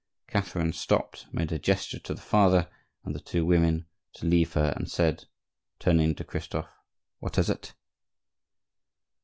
[0.27, 2.67] Catherine stopped, made a gesture to the father
[3.05, 5.25] and the two women to leave her, and said,
[5.77, 6.65] turning to Christophe:
[7.19, 7.75] "What is it?"